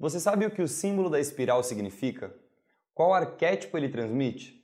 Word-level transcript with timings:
Você 0.00 0.18
sabe 0.18 0.46
o 0.46 0.50
que 0.50 0.62
o 0.62 0.66
símbolo 0.66 1.10
da 1.10 1.20
espiral 1.20 1.62
significa? 1.62 2.34
Qual 2.94 3.12
arquétipo 3.12 3.76
ele 3.76 3.90
transmite? 3.90 4.58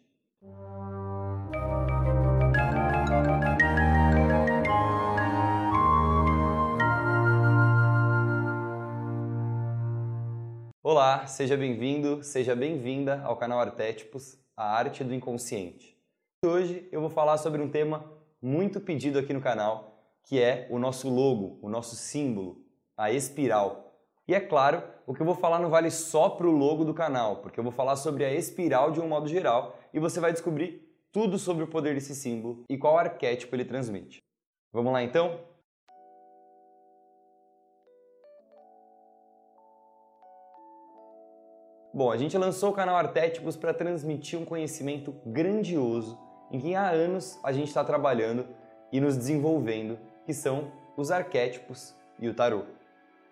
Olá, 10.82 11.26
seja 11.26 11.54
bem-vindo, 11.54 12.24
seja 12.24 12.56
bem-vinda 12.56 13.20
ao 13.20 13.36
canal 13.36 13.60
Arquétipos, 13.60 14.38
a 14.56 14.74
arte 14.74 15.04
do 15.04 15.12
inconsciente. 15.12 15.98
Hoje 16.46 16.88
eu 16.90 17.02
vou 17.02 17.10
falar 17.10 17.36
sobre 17.36 17.60
um 17.60 17.68
tema 17.68 18.10
muito 18.40 18.80
pedido 18.80 19.18
aqui 19.18 19.34
no 19.34 19.42
canal, 19.42 20.02
que 20.22 20.40
é 20.40 20.66
o 20.70 20.78
nosso 20.78 21.10
logo, 21.10 21.58
o 21.60 21.68
nosso 21.68 21.94
símbolo, 21.94 22.64
a 22.96 23.12
espiral. 23.12 23.85
E 24.28 24.34
é 24.34 24.40
claro, 24.40 24.82
o 25.06 25.14
que 25.14 25.22
eu 25.22 25.26
vou 25.26 25.36
falar 25.36 25.60
não 25.60 25.70
vale 25.70 25.90
só 25.90 26.28
para 26.28 26.46
o 26.46 26.50
logo 26.50 26.84
do 26.84 26.92
canal, 26.92 27.36
porque 27.36 27.60
eu 27.60 27.64
vou 27.64 27.72
falar 27.72 27.94
sobre 27.94 28.24
a 28.24 28.34
espiral 28.34 28.90
de 28.90 29.00
um 29.00 29.06
modo 29.06 29.28
geral 29.28 29.78
e 29.94 30.00
você 30.00 30.18
vai 30.18 30.32
descobrir 30.32 30.84
tudo 31.12 31.38
sobre 31.38 31.62
o 31.62 31.68
poder 31.68 31.94
desse 31.94 32.14
símbolo 32.14 32.64
e 32.68 32.76
qual 32.76 32.98
arquétipo 32.98 33.54
ele 33.54 33.64
transmite. 33.64 34.18
Vamos 34.72 34.92
lá 34.92 35.02
então? 35.02 35.38
Bom, 41.94 42.10
a 42.10 42.16
gente 42.18 42.36
lançou 42.36 42.72
o 42.72 42.74
canal 42.74 42.96
Arquétipos 42.96 43.56
para 43.56 43.72
transmitir 43.72 44.38
um 44.38 44.44
conhecimento 44.44 45.14
grandioso 45.24 46.18
em 46.50 46.60
que 46.60 46.74
há 46.74 46.90
anos 46.90 47.40
a 47.42 47.52
gente 47.52 47.68
está 47.68 47.82
trabalhando 47.82 48.46
e 48.92 49.00
nos 49.00 49.16
desenvolvendo, 49.16 49.98
que 50.26 50.34
são 50.34 50.70
os 50.94 51.10
arquétipos 51.10 51.94
e 52.18 52.28
o 52.28 52.34
tarô. 52.34 52.64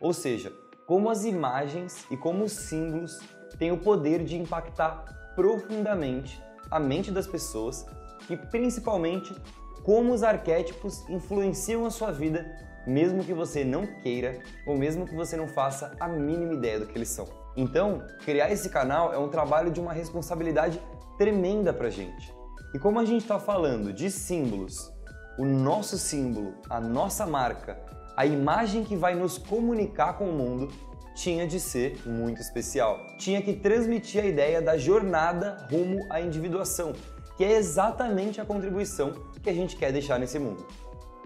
Ou 0.01 0.15
seja, 0.15 0.51
como 0.87 1.11
as 1.11 1.25
imagens 1.25 2.05
e 2.11 2.17
como 2.17 2.45
os 2.45 2.53
símbolos 2.53 3.21
têm 3.59 3.73
o 3.73 3.79
poder 3.79 4.25
de 4.25 4.37
impactar 4.37 5.33
profundamente 5.35 6.43
a 6.71 6.79
mente 6.79 7.11
das 7.11 7.27
pessoas 7.27 7.87
e 8.29 8.37
principalmente 8.37 9.35
como 9.83 10.13
os 10.13 10.23
arquétipos 10.23 11.09
influenciam 11.09 11.85
a 11.85 11.91
sua 11.91 12.11
vida, 12.11 12.45
mesmo 12.87 13.23
que 13.23 13.35
você 13.35 13.65
não 13.65 13.87
queira 14.03 14.41
ou 14.67 14.77
mesmo 14.77 15.07
que 15.07 15.15
você 15.15 15.37
não 15.37 15.47
faça 15.47 15.95
a 16.01 16.09
mínima 16.09 16.55
ideia 16.55 16.81
do 16.81 16.87
que 16.87 16.97
eles 16.97 17.09
são. 17.09 17.27
Então, 17.57 18.03
criar 18.25 18.51
esse 18.51 18.69
canal 18.69 19.13
é 19.13 19.19
um 19.19 19.29
trabalho 19.29 19.71
de 19.71 19.81
uma 19.81 19.93
responsabilidade 19.93 20.81
tremenda 21.17 21.73
pra 21.73 21.91
gente. 21.91 22.35
E 22.75 22.79
como 22.79 22.99
a 22.99 23.05
gente 23.05 23.23
está 23.23 23.39
falando 23.39 23.93
de 23.93 24.11
símbolos, 24.11 24.93
o 25.39 25.45
nosso 25.45 25.97
símbolo, 25.97 26.55
a 26.69 26.81
nossa 26.81 27.27
marca, 27.27 27.79
a 28.17 28.25
imagem 28.25 28.85
que 28.85 28.95
vai 28.95 29.15
nos 29.15 29.39
comunicar 29.39 30.17
com 30.17 30.29
o 30.29 30.33
mundo 30.33 30.69
tinha 31.17 31.47
de 31.47 31.59
ser 31.59 32.01
muito 32.07 32.41
especial. 32.41 33.01
Tinha 33.19 33.43
que 33.43 33.55
transmitir 33.55 34.23
a 34.23 34.27
ideia 34.27 34.63
da 34.63 34.77
jornada 34.79 35.67
rumo 35.71 36.07
à 36.11 36.21
individuação, 36.21 36.93
que 37.37 37.45
é 37.45 37.53
exatamente 37.53 38.41
a 38.41 38.45
contribuição 38.45 39.13
que 39.43 39.51
a 39.51 39.53
gente 39.53 39.77
quer 39.77 39.93
deixar 39.93 40.19
nesse 40.19 40.39
mundo. 40.39 40.65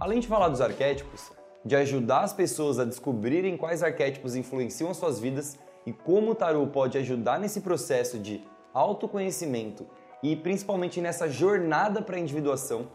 Além 0.01 0.21
de 0.21 0.27
falar 0.27 0.49
dos 0.49 0.61
arquétipos, 0.61 1.31
de 1.65 1.77
ajudar 1.77 2.21
as 2.21 2.33
pessoas 2.33 2.79
a 2.79 2.85
descobrirem 2.85 3.57
quais 3.57 3.83
arquétipos 3.83 4.35
influenciam 4.35 4.91
as 4.91 4.97
suas 4.97 5.19
vidas 5.19 5.59
e 5.85 5.93
como 5.93 6.31
o 6.31 6.35
tarot 6.35 6.71
pode 6.71 6.97
ajudar 6.97 7.39
nesse 7.39 7.61
processo 7.61 8.19
de 8.19 8.43
autoconhecimento 8.73 9.87
e 10.23 10.35
principalmente 10.37 11.01
nessa 11.01 11.29
jornada 11.29 12.01
para 12.01 12.17
a 12.17 12.21
individuação, 12.21 12.89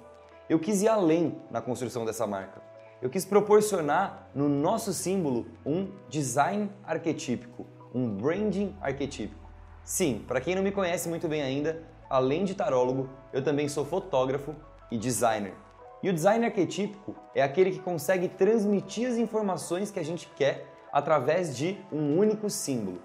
eu 0.50 0.60
quis 0.60 0.82
ir 0.82 0.88
além 0.88 1.38
na 1.52 1.62
construção 1.62 2.06
dessa 2.06 2.26
marca 2.26 2.73
eu 3.04 3.10
quis 3.10 3.26
proporcionar 3.26 4.30
no 4.34 4.48
nosso 4.48 4.94
símbolo 4.94 5.46
um 5.66 5.92
design 6.08 6.72
arquetípico, 6.86 7.68
um 7.94 8.08
branding 8.16 8.74
arquetípico. 8.82 9.44
Sim, 9.84 10.24
para 10.26 10.40
quem 10.40 10.56
não 10.56 10.64
me 10.64 10.72
conhece 10.72 11.10
muito 11.10 11.28
bem 11.28 11.42
ainda, 11.42 11.84
além 12.10 12.46
de 12.46 12.56
tarólogo, 12.56 13.10
eu 13.34 13.44
também 13.44 13.68
sou 13.68 13.84
fotógrafo 13.84 14.56
e 14.90 14.98
designer. 14.98 15.54
E 16.02 16.10
o 16.10 16.14
design 16.14 16.46
arquetípico 16.46 17.14
é 17.36 17.44
aquele 17.44 17.72
que 17.72 17.80
consegue 17.80 18.30
transmitir 18.30 19.10
as 19.10 19.18
informações 19.18 19.92
que 19.92 20.00
a 20.00 20.06
gente 20.06 20.30
quer 20.38 20.66
através 20.90 21.58
de 21.58 21.78
um 21.92 22.18
único 22.18 22.50
símbolo. 22.50 23.02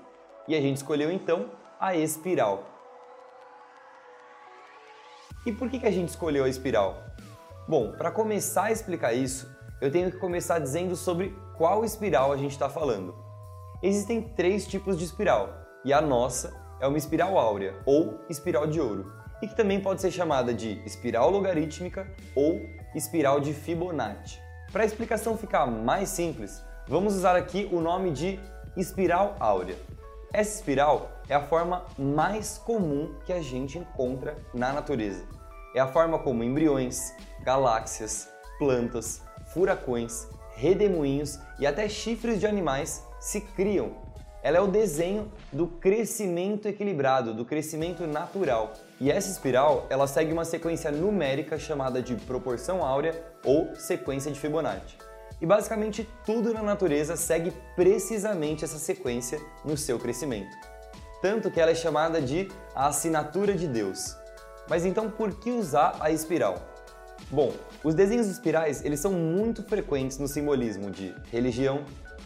E 0.46 0.54
a 0.54 0.60
gente 0.60 0.76
escolheu 0.76 1.10
então 1.10 1.50
a 1.80 1.96
espiral. 1.96 2.64
E 5.44 5.50
por 5.50 5.68
que, 5.68 5.84
a 5.84 5.90
gente 5.90 6.10
escolheu 6.10 6.44
a 6.44 6.48
espiral? 6.48 7.02
Bom, 7.66 7.90
para 7.98 8.12
começar 8.12 8.66
a 8.66 8.72
explicar 8.72 9.12
isso, 9.12 9.57
eu 9.80 9.90
tenho 9.90 10.10
que 10.10 10.18
começar 10.18 10.58
dizendo 10.58 10.96
sobre 10.96 11.36
qual 11.56 11.84
espiral 11.84 12.32
a 12.32 12.36
gente 12.36 12.52
está 12.52 12.68
falando. 12.68 13.14
Existem 13.82 14.20
três 14.20 14.66
tipos 14.66 14.98
de 14.98 15.04
espiral, 15.04 15.50
e 15.84 15.92
a 15.92 16.00
nossa 16.00 16.52
é 16.80 16.86
uma 16.86 16.98
espiral 16.98 17.38
áurea 17.38 17.74
ou 17.86 18.20
espiral 18.28 18.66
de 18.66 18.80
ouro, 18.80 19.12
e 19.40 19.46
que 19.46 19.54
também 19.54 19.80
pode 19.80 20.00
ser 20.00 20.10
chamada 20.10 20.52
de 20.52 20.82
espiral 20.84 21.30
logarítmica 21.30 22.08
ou 22.34 22.60
espiral 22.94 23.40
de 23.40 23.52
Fibonacci. 23.54 24.40
Para 24.72 24.82
a 24.82 24.86
explicação 24.86 25.36
ficar 25.36 25.66
mais 25.66 26.08
simples, 26.08 26.62
vamos 26.86 27.14
usar 27.14 27.36
aqui 27.36 27.68
o 27.72 27.80
nome 27.80 28.10
de 28.10 28.40
espiral 28.76 29.36
áurea. 29.38 29.76
Essa 30.32 30.56
espiral 30.56 31.10
é 31.28 31.34
a 31.34 31.40
forma 31.40 31.86
mais 31.96 32.58
comum 32.58 33.14
que 33.24 33.32
a 33.32 33.40
gente 33.40 33.78
encontra 33.78 34.36
na 34.52 34.72
natureza. 34.72 35.24
É 35.74 35.80
a 35.80 35.86
forma 35.86 36.18
como 36.18 36.42
embriões, 36.42 37.14
galáxias, 37.42 38.28
plantas, 38.58 39.22
furacões, 39.52 40.26
redemoinhos 40.54 41.38
e 41.58 41.66
até 41.66 41.88
chifres 41.88 42.40
de 42.40 42.46
animais 42.46 43.02
se 43.20 43.40
criam. 43.40 43.92
Ela 44.42 44.58
é 44.58 44.60
o 44.60 44.68
desenho 44.68 45.32
do 45.52 45.66
crescimento 45.66 46.66
equilibrado, 46.68 47.34
do 47.34 47.44
crescimento 47.44 48.06
natural. 48.06 48.72
E 49.00 49.10
essa 49.10 49.30
espiral, 49.30 49.86
ela 49.90 50.06
segue 50.06 50.32
uma 50.32 50.44
sequência 50.44 50.90
numérica 50.90 51.58
chamada 51.58 52.00
de 52.00 52.14
proporção 52.14 52.84
áurea 52.84 53.20
ou 53.44 53.74
sequência 53.74 54.30
de 54.30 54.38
Fibonacci. 54.38 54.96
E 55.40 55.46
basicamente 55.46 56.08
tudo 56.24 56.52
na 56.52 56.62
natureza 56.62 57.16
segue 57.16 57.52
precisamente 57.76 58.64
essa 58.64 58.78
sequência 58.78 59.40
no 59.64 59.76
seu 59.76 59.98
crescimento. 59.98 60.56
Tanto 61.20 61.50
que 61.50 61.60
ela 61.60 61.72
é 61.72 61.74
chamada 61.74 62.20
de 62.20 62.48
a 62.74 62.88
assinatura 62.88 63.54
de 63.54 63.66
Deus. 63.66 64.16
Mas 64.68 64.84
então 64.84 65.10
por 65.10 65.34
que 65.34 65.50
usar 65.50 65.96
a 66.00 66.10
espiral? 66.10 66.56
Bom, 67.30 67.52
os 67.84 67.94
desenhos 67.94 68.26
espirais 68.26 68.84
eles 68.84 69.00
são 69.00 69.12
muito 69.12 69.62
frequentes 69.62 70.18
no 70.18 70.26
simbolismo 70.26 70.90
de 70.90 71.14
religião, 71.30 71.84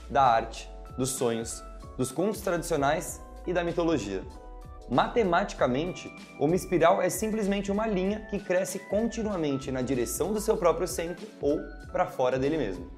da 0.09 0.23
arte, 0.23 0.71
dos 0.97 1.11
sonhos, 1.11 1.63
dos 1.97 2.13
contos 2.13 2.41
tradicionais 2.41 3.21
e 3.47 3.53
da 3.53 3.65
mitologia. 3.65 4.23
Matematicamente, 4.89 6.15
uma 6.39 6.55
espiral 6.55 7.01
é 7.01 7.09
simplesmente 7.09 7.73
uma 7.73 7.87
linha 7.87 8.27
que 8.31 8.39
cresce 8.39 8.79
continuamente 8.79 9.73
na 9.73 9.81
direção 9.81 10.33
do 10.33 10.41
seu 10.41 10.57
próprio 10.57 10.87
centro 10.87 11.27
ou 11.41 11.61
para 11.91 12.07
fora 12.07 12.39
dele 12.39 12.59
mesmo. 12.59 12.91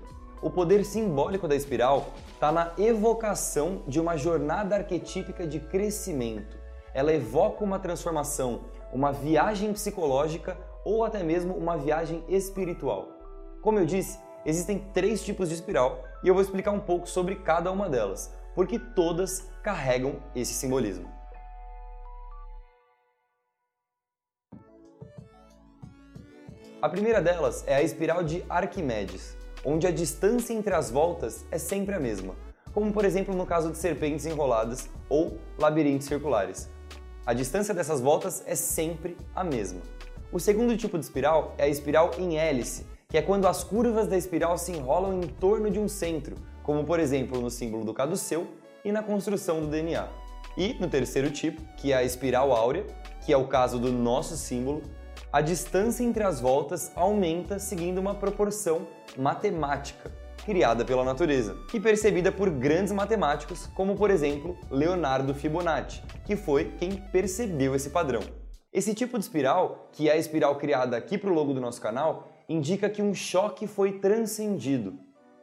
O 0.42 0.50
poder 0.50 0.84
simbólico 0.84 1.48
da 1.48 1.54
espiral 1.54 2.12
está 2.34 2.52
na 2.52 2.72
evocação 2.76 3.82
de 3.86 4.00
uma 4.00 4.16
jornada 4.16 4.76
arquetípica 4.76 5.46
de 5.46 5.60
crescimento. 5.60 6.58
Ela 6.92 7.14
evoca 7.14 7.64
uma 7.64 7.78
transformação, 7.78 8.62
uma 8.92 9.10
viagem 9.10 9.72
psicológica 9.72 10.56
ou 10.84 11.04
até 11.04 11.22
mesmo 11.22 11.54
uma 11.54 11.76
viagem 11.76 12.22
espiritual. 12.28 13.08
Como 13.62 13.78
eu 13.78 13.86
disse, 13.86 14.18
existem 14.44 14.78
três 14.92 15.24
tipos 15.24 15.48
de 15.48 15.54
espiral 15.54 16.04
e 16.22 16.28
eu 16.28 16.34
vou 16.34 16.42
explicar 16.42 16.72
um 16.72 16.80
pouco 16.80 17.08
sobre 17.08 17.36
cada 17.36 17.70
uma 17.72 17.88
delas, 17.88 18.32
porque 18.54 18.78
todas 18.78 19.50
carregam 19.62 20.16
esse 20.34 20.52
simbolismo. 20.52 21.10
A 26.82 26.88
primeira 26.90 27.22
delas 27.22 27.64
é 27.66 27.76
a 27.76 27.82
espiral 27.82 28.22
de 28.22 28.44
Arquimedes, 28.46 29.34
onde 29.64 29.86
a 29.86 29.90
distância 29.90 30.52
entre 30.52 30.74
as 30.74 30.90
voltas 30.90 31.46
é 31.50 31.56
sempre 31.56 31.94
a 31.94 31.98
mesma, 31.98 32.34
como 32.74 32.92
por 32.92 33.06
exemplo 33.06 33.34
no 33.34 33.46
caso 33.46 33.70
de 33.70 33.78
serpentes 33.78 34.26
enroladas 34.26 34.90
ou 35.08 35.38
labirintos 35.58 36.06
circulares. 36.06 36.68
A 37.24 37.32
distância 37.32 37.72
dessas 37.72 38.02
voltas 38.02 38.44
é 38.46 38.54
sempre 38.54 39.16
a 39.34 39.42
mesma. 39.42 39.80
O 40.34 40.40
segundo 40.40 40.76
tipo 40.76 40.98
de 40.98 41.04
espiral 41.04 41.54
é 41.56 41.62
a 41.62 41.68
espiral 41.68 42.10
em 42.18 42.36
hélice, 42.36 42.84
que 43.08 43.16
é 43.16 43.22
quando 43.22 43.46
as 43.46 43.62
curvas 43.62 44.08
da 44.08 44.16
espiral 44.16 44.58
se 44.58 44.72
enrolam 44.72 45.22
em 45.22 45.28
torno 45.28 45.70
de 45.70 45.78
um 45.78 45.86
centro, 45.86 46.34
como 46.60 46.82
por 46.82 46.98
exemplo 46.98 47.40
no 47.40 47.48
símbolo 47.48 47.84
do 47.84 47.94
caduceu 47.94 48.48
e 48.84 48.90
na 48.90 49.00
construção 49.00 49.60
do 49.60 49.68
DNA. 49.68 50.08
E 50.56 50.74
no 50.80 50.88
terceiro 50.88 51.30
tipo, 51.30 51.62
que 51.76 51.92
é 51.92 51.98
a 51.98 52.02
espiral 52.02 52.50
áurea, 52.50 52.84
que 53.24 53.32
é 53.32 53.36
o 53.36 53.46
caso 53.46 53.78
do 53.78 53.92
nosso 53.92 54.36
símbolo, 54.36 54.82
a 55.32 55.40
distância 55.40 56.02
entre 56.02 56.24
as 56.24 56.40
voltas 56.40 56.90
aumenta 56.96 57.60
seguindo 57.60 57.98
uma 57.98 58.16
proporção 58.16 58.88
matemática 59.16 60.10
criada 60.44 60.84
pela 60.84 61.04
natureza 61.04 61.56
e 61.72 61.78
percebida 61.78 62.32
por 62.32 62.50
grandes 62.50 62.92
matemáticos, 62.92 63.68
como 63.68 63.94
por 63.94 64.10
exemplo 64.10 64.58
Leonardo 64.68 65.32
Fibonacci, 65.32 66.02
que 66.24 66.34
foi 66.34 66.72
quem 66.76 66.96
percebeu 66.96 67.76
esse 67.76 67.90
padrão. 67.90 68.43
Esse 68.74 68.92
tipo 68.92 69.16
de 69.16 69.24
espiral, 69.24 69.88
que 69.92 70.08
é 70.08 70.12
a 70.14 70.16
espiral 70.16 70.56
criada 70.56 70.96
aqui 70.96 71.16
para 71.16 71.30
o 71.30 71.32
logo 71.32 71.54
do 71.54 71.60
nosso 71.60 71.80
canal, 71.80 72.28
indica 72.48 72.90
que 72.90 73.00
um 73.00 73.14
choque 73.14 73.68
foi 73.68 74.00
transcendido. 74.00 74.98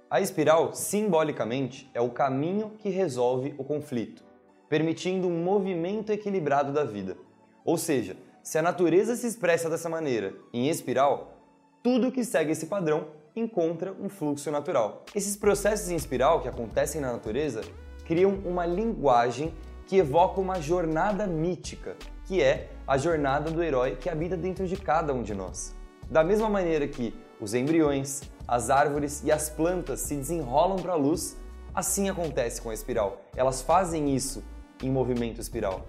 A 0.09 0.19
espiral, 0.19 0.73
simbolicamente, 0.73 1.89
é 1.93 2.01
o 2.01 2.09
caminho 2.09 2.73
que 2.77 2.89
resolve 2.89 3.55
o 3.57 3.63
conflito, 3.63 4.21
permitindo 4.67 5.29
um 5.29 5.41
movimento 5.41 6.11
equilibrado 6.11 6.73
da 6.73 6.83
vida. 6.83 7.15
Ou 7.63 7.77
seja, 7.77 8.17
se 8.43 8.57
a 8.57 8.61
natureza 8.61 9.15
se 9.15 9.27
expressa 9.27 9.69
dessa 9.69 9.87
maneira, 9.87 10.33
em 10.51 10.67
espiral, 10.67 11.37
tudo 11.81 12.11
que 12.11 12.25
segue 12.25 12.51
esse 12.51 12.65
padrão 12.65 13.07
encontra 13.33 13.93
um 13.93 14.09
fluxo 14.09 14.51
natural. 14.51 15.05
Esses 15.15 15.37
processos 15.37 15.89
em 15.89 15.95
espiral 15.95 16.41
que 16.41 16.49
acontecem 16.49 16.99
na 16.99 17.13
natureza 17.13 17.61
criam 18.05 18.33
uma 18.43 18.65
linguagem 18.65 19.53
que 19.85 19.95
evoca 19.95 20.41
uma 20.41 20.61
jornada 20.61 21.25
mítica, 21.25 21.95
que 22.25 22.41
é 22.41 22.69
a 22.87 22.97
jornada 22.97 23.51
do 23.51 23.63
herói 23.63 23.95
que 23.95 24.09
habita 24.09 24.35
dentro 24.37 24.67
de 24.67 24.75
cada 24.75 25.13
um 25.13 25.23
de 25.23 25.33
nós. 25.33 25.75
Da 26.09 26.23
mesma 26.23 26.49
maneira 26.49 26.87
que 26.87 27.15
os 27.39 27.53
embriões, 27.53 28.21
as 28.47 28.69
árvores 28.69 29.23
e 29.23 29.31
as 29.31 29.49
plantas 29.49 30.01
se 30.01 30.15
desenrolam 30.15 30.77
para 30.77 30.93
a 30.93 30.95
luz, 30.95 31.37
assim 31.73 32.09
acontece 32.09 32.61
com 32.61 32.69
a 32.69 32.73
espiral. 32.73 33.21
Elas 33.35 33.61
fazem 33.61 34.13
isso 34.13 34.43
em 34.83 34.89
movimento 34.89 35.39
espiral. 35.39 35.85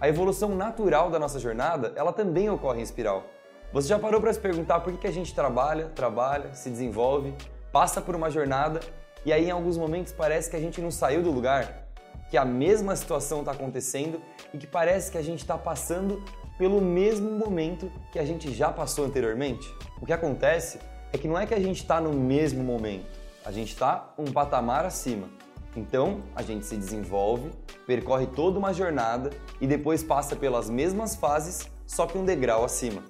A 0.00 0.08
evolução 0.08 0.54
natural 0.54 1.10
da 1.10 1.18
nossa 1.18 1.38
jornada, 1.38 1.92
ela 1.96 2.12
também 2.12 2.50
ocorre 2.50 2.80
em 2.80 2.82
espiral. 2.82 3.24
Você 3.72 3.88
já 3.88 3.98
parou 3.98 4.20
para 4.20 4.32
se 4.32 4.38
perguntar 4.38 4.80
por 4.80 4.92
que 4.98 5.06
a 5.06 5.12
gente 5.12 5.34
trabalha, 5.34 5.86
trabalha, 5.94 6.54
se 6.54 6.70
desenvolve, 6.70 7.34
passa 7.72 8.00
por 8.00 8.14
uma 8.14 8.30
jornada 8.30 8.80
e 9.24 9.32
aí 9.32 9.46
em 9.46 9.50
alguns 9.50 9.78
momentos 9.78 10.12
parece 10.12 10.50
que 10.50 10.56
a 10.56 10.60
gente 10.60 10.80
não 10.80 10.90
saiu 10.90 11.22
do 11.22 11.30
lugar, 11.30 11.88
que 12.30 12.36
a 12.36 12.44
mesma 12.44 12.94
situação 12.96 13.40
está 13.40 13.52
acontecendo 13.52 14.20
e 14.52 14.58
que 14.58 14.66
parece 14.66 15.10
que 15.10 15.18
a 15.18 15.22
gente 15.22 15.40
está 15.40 15.56
passando 15.56 16.22
pelo 16.58 16.80
mesmo 16.80 17.30
momento 17.30 17.90
que 18.12 18.18
a 18.18 18.24
gente 18.24 18.52
já 18.52 18.70
passou 18.70 19.04
anteriormente? 19.04 19.72
O 20.00 20.06
que 20.06 20.12
acontece 20.12 20.78
é 21.12 21.18
que 21.18 21.28
não 21.28 21.38
é 21.38 21.46
que 21.46 21.54
a 21.54 21.60
gente 21.60 21.80
está 21.80 22.00
no 22.00 22.12
mesmo 22.12 22.62
momento, 22.62 23.06
a 23.44 23.52
gente 23.52 23.72
está 23.72 24.12
um 24.18 24.24
patamar 24.24 24.84
acima. 24.84 25.28
Então, 25.76 26.20
a 26.34 26.42
gente 26.42 26.66
se 26.66 26.76
desenvolve, 26.76 27.50
percorre 27.86 28.26
toda 28.26 28.58
uma 28.58 28.72
jornada 28.72 29.30
e 29.60 29.66
depois 29.66 30.02
passa 30.02 30.36
pelas 30.36 30.70
mesmas 30.70 31.16
fases, 31.16 31.68
só 31.86 32.06
que 32.06 32.16
um 32.16 32.24
degrau 32.24 32.64
acima. 32.64 33.02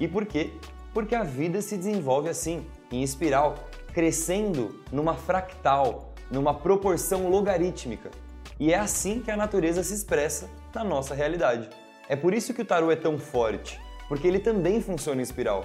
E 0.00 0.08
por 0.08 0.24
quê? 0.24 0.52
Porque 0.92 1.14
a 1.14 1.22
vida 1.22 1.60
se 1.60 1.76
desenvolve 1.76 2.28
assim, 2.28 2.66
em 2.90 3.02
espiral, 3.02 3.54
crescendo 3.92 4.82
numa 4.90 5.14
fractal, 5.14 6.14
numa 6.30 6.54
proporção 6.54 7.28
logarítmica. 7.28 8.10
E 8.58 8.72
é 8.72 8.78
assim 8.78 9.20
que 9.20 9.30
a 9.30 9.36
natureza 9.36 9.82
se 9.82 9.92
expressa 9.92 10.48
na 10.74 10.82
nossa 10.82 11.14
realidade. 11.14 11.68
É 12.08 12.16
por 12.16 12.32
isso 12.32 12.54
que 12.54 12.62
o 12.62 12.64
tarô 12.64 12.90
é 12.90 12.96
tão 12.96 13.18
forte, 13.18 13.78
porque 14.08 14.26
ele 14.26 14.38
também 14.38 14.80
funciona 14.80 15.20
em 15.20 15.22
espiral. 15.22 15.64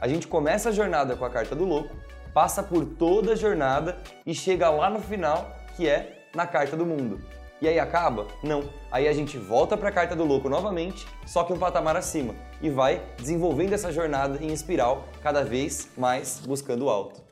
A 0.00 0.08
gente 0.08 0.26
começa 0.26 0.70
a 0.70 0.72
jornada 0.72 1.14
com 1.14 1.24
a 1.24 1.30
carta 1.30 1.54
do 1.54 1.64
louco, 1.64 1.94
passa 2.34 2.60
por 2.62 2.84
toda 2.84 3.32
a 3.32 3.36
jornada 3.36 3.98
e 4.26 4.34
chega 4.34 4.68
lá 4.70 4.90
no 4.90 4.98
final, 4.98 5.56
que 5.76 5.88
é 5.88 6.26
na 6.34 6.46
carta 6.46 6.76
do 6.76 6.84
mundo. 6.84 7.20
E 7.60 7.68
aí 7.68 7.78
acaba? 7.78 8.26
Não. 8.42 8.64
Aí 8.90 9.06
a 9.06 9.12
gente 9.12 9.38
volta 9.38 9.76
para 9.76 9.90
a 9.90 9.92
carta 9.92 10.16
do 10.16 10.24
louco 10.24 10.48
novamente, 10.48 11.06
só 11.24 11.44
que 11.44 11.52
um 11.52 11.58
patamar 11.58 11.96
acima, 11.96 12.34
e 12.60 12.68
vai 12.68 13.00
desenvolvendo 13.18 13.72
essa 13.72 13.92
jornada 13.92 14.42
em 14.42 14.52
espiral, 14.52 15.04
cada 15.22 15.44
vez 15.44 15.88
mais 15.96 16.42
buscando 16.44 16.86
o 16.86 16.90
alto. 16.90 17.22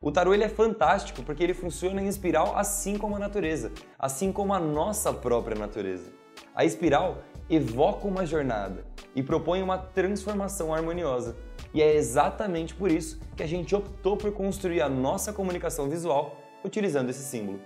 O 0.00 0.12
tarô 0.12 0.32
ele 0.32 0.44
é 0.44 0.48
fantástico 0.48 1.24
porque 1.24 1.42
ele 1.42 1.52
funciona 1.52 2.00
em 2.00 2.06
espiral 2.06 2.56
assim 2.56 2.96
como 2.96 3.16
a 3.16 3.18
natureza, 3.18 3.72
assim 3.98 4.30
como 4.30 4.54
a 4.54 4.60
nossa 4.60 5.12
própria 5.12 5.58
natureza. 5.58 6.12
A 6.54 6.64
espiral 6.64 7.18
evoca 7.50 8.06
uma 8.06 8.24
jornada 8.24 8.84
e 9.12 9.24
propõe 9.24 9.60
uma 9.60 9.76
transformação 9.76 10.72
harmoniosa. 10.72 11.36
E 11.74 11.82
é 11.82 11.96
exatamente 11.96 12.74
por 12.74 12.92
isso 12.92 13.18
que 13.36 13.42
a 13.42 13.46
gente 13.46 13.74
optou 13.74 14.16
por 14.16 14.30
construir 14.30 14.82
a 14.82 14.88
nossa 14.88 15.32
comunicação 15.32 15.88
visual 15.88 16.36
utilizando 16.64 17.10
esse 17.10 17.22
símbolo. 17.22 17.60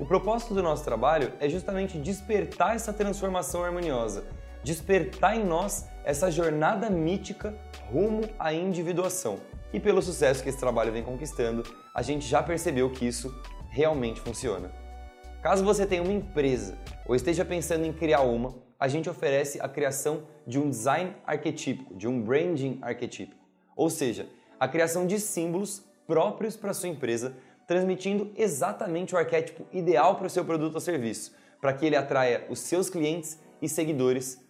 O 0.00 0.04
propósito 0.04 0.54
do 0.54 0.62
nosso 0.62 0.84
trabalho 0.84 1.32
é 1.38 1.48
justamente 1.48 1.96
despertar 1.96 2.74
essa 2.74 2.92
transformação 2.92 3.62
harmoniosa, 3.62 4.24
despertar 4.64 5.36
em 5.36 5.44
nós 5.44 5.86
essa 6.04 6.28
jornada 6.28 6.90
mítica 6.90 7.54
rumo 7.92 8.22
à 8.36 8.52
individuação. 8.52 9.38
E 9.72 9.78
pelo 9.78 10.00
sucesso 10.00 10.42
que 10.42 10.48
esse 10.48 10.58
trabalho 10.58 10.92
vem 10.92 11.02
conquistando, 11.02 11.62
a 11.94 12.00
gente 12.00 12.26
já 12.26 12.42
percebeu 12.42 12.90
que 12.90 13.06
isso 13.06 13.34
realmente 13.68 14.20
funciona. 14.20 14.72
Caso 15.42 15.64
você 15.64 15.86
tenha 15.86 16.02
uma 16.02 16.12
empresa 16.12 16.78
ou 17.06 17.14
esteja 17.14 17.44
pensando 17.44 17.84
em 17.84 17.92
criar 17.92 18.22
uma, 18.22 18.54
a 18.80 18.88
gente 18.88 19.10
oferece 19.10 19.60
a 19.60 19.68
criação 19.68 20.22
de 20.46 20.58
um 20.58 20.70
design 20.70 21.14
arquetípico, 21.26 21.94
de 21.94 22.08
um 22.08 22.22
branding 22.22 22.78
arquetípico. 22.80 23.40
Ou 23.76 23.90
seja, 23.90 24.28
a 24.58 24.66
criação 24.66 25.06
de 25.06 25.20
símbolos 25.20 25.84
próprios 26.06 26.56
para 26.56 26.72
sua 26.72 26.88
empresa, 26.88 27.36
transmitindo 27.66 28.32
exatamente 28.36 29.14
o 29.14 29.18
arquétipo 29.18 29.66
ideal 29.72 30.16
para 30.16 30.26
o 30.26 30.30
seu 30.30 30.44
produto 30.44 30.76
ou 30.76 30.80
serviço, 30.80 31.34
para 31.60 31.72
que 31.72 31.84
ele 31.84 31.96
atraia 31.96 32.46
os 32.48 32.60
seus 32.60 32.88
clientes 32.88 33.38
e 33.60 33.68
seguidores. 33.68 34.42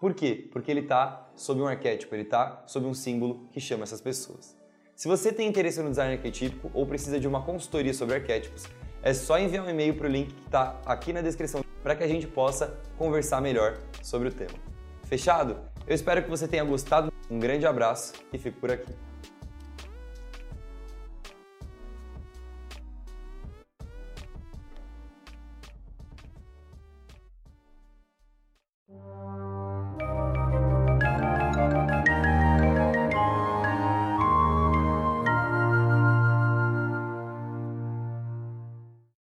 Por 0.00 0.14
quê? 0.14 0.48
Porque 0.52 0.70
ele 0.70 0.80
está 0.80 1.30
sob 1.34 1.60
um 1.60 1.66
arquétipo, 1.66 2.14
ele 2.14 2.22
está 2.22 2.62
sob 2.66 2.86
um 2.86 2.94
símbolo 2.94 3.48
que 3.52 3.60
chama 3.60 3.84
essas 3.84 4.00
pessoas. 4.00 4.55
Se 4.96 5.08
você 5.08 5.30
tem 5.30 5.46
interesse 5.46 5.78
no 5.82 5.90
design 5.90 6.14
arquetípico 6.14 6.70
ou 6.72 6.86
precisa 6.86 7.20
de 7.20 7.28
uma 7.28 7.42
consultoria 7.42 7.92
sobre 7.92 8.14
arquétipos, 8.14 8.64
é 9.02 9.12
só 9.12 9.38
enviar 9.38 9.62
um 9.62 9.68
e-mail 9.68 9.92
para 9.92 10.06
o 10.06 10.10
link 10.10 10.32
que 10.32 10.46
está 10.46 10.80
aqui 10.86 11.12
na 11.12 11.20
descrição 11.20 11.62
para 11.82 11.94
que 11.94 12.02
a 12.02 12.08
gente 12.08 12.26
possa 12.26 12.78
conversar 12.96 13.42
melhor 13.42 13.76
sobre 14.02 14.28
o 14.28 14.32
tema. 14.32 14.58
Fechado? 15.04 15.58
Eu 15.86 15.94
espero 15.94 16.22
que 16.22 16.30
você 16.30 16.48
tenha 16.48 16.64
gostado. 16.64 17.12
Um 17.30 17.38
grande 17.38 17.66
abraço 17.66 18.14
e 18.32 18.38
fico 18.38 18.58
por 18.58 18.70
aqui. 18.70 18.90